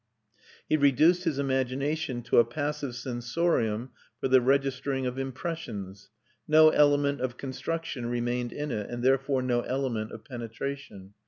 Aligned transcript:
He 0.67 0.77
reduced 0.77 1.25
his 1.25 1.37
imagination 1.37 2.23
to 2.23 2.39
a 2.39 2.43
passive 2.43 2.95
sensorium 2.95 3.91
for 4.19 4.29
the 4.29 4.41
registering 4.41 5.05
of 5.05 5.19
impressions. 5.19 6.09
No 6.47 6.69
element 6.71 7.21
of 7.21 7.37
construction 7.37 8.07
remained 8.07 8.51
in 8.51 8.71
it, 8.71 8.89
and 8.89 9.03
therefore 9.03 9.43
no 9.43 9.61
element 9.61 10.11
of 10.11 10.25
penetration. 10.25 11.13